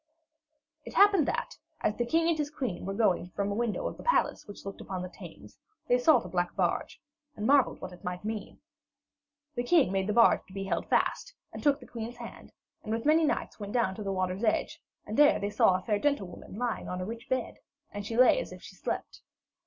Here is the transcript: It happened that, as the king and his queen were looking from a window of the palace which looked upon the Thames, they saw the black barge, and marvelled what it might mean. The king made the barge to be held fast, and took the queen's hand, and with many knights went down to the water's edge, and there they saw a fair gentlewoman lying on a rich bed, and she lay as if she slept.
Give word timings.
It 0.83 0.95
happened 0.95 1.27
that, 1.27 1.55
as 1.81 1.95
the 1.95 2.07
king 2.07 2.27
and 2.27 2.35
his 2.35 2.49
queen 2.49 2.87
were 2.87 2.93
looking 2.95 3.29
from 3.35 3.51
a 3.51 3.53
window 3.53 3.87
of 3.87 3.97
the 3.97 4.03
palace 4.03 4.47
which 4.47 4.65
looked 4.65 4.81
upon 4.81 5.03
the 5.03 5.09
Thames, 5.09 5.59
they 5.87 5.99
saw 5.99 6.17
the 6.17 6.27
black 6.27 6.55
barge, 6.55 6.99
and 7.35 7.45
marvelled 7.45 7.79
what 7.81 7.93
it 7.93 8.03
might 8.03 8.25
mean. 8.25 8.59
The 9.53 9.61
king 9.61 9.91
made 9.91 10.07
the 10.07 10.13
barge 10.13 10.43
to 10.47 10.53
be 10.55 10.63
held 10.63 10.89
fast, 10.89 11.35
and 11.53 11.61
took 11.61 11.79
the 11.79 11.85
queen's 11.85 12.17
hand, 12.17 12.51
and 12.81 12.91
with 12.91 13.05
many 13.05 13.25
knights 13.25 13.59
went 13.59 13.73
down 13.73 13.93
to 13.93 14.01
the 14.01 14.11
water's 14.11 14.43
edge, 14.43 14.81
and 15.05 15.15
there 15.17 15.37
they 15.39 15.51
saw 15.51 15.75
a 15.75 15.83
fair 15.83 15.99
gentlewoman 15.99 16.55
lying 16.57 16.89
on 16.89 16.99
a 16.99 17.05
rich 17.05 17.29
bed, 17.29 17.57
and 17.91 18.03
she 18.03 18.17
lay 18.17 18.39
as 18.39 18.51
if 18.51 18.63
she 18.63 18.73
slept. 18.75 19.21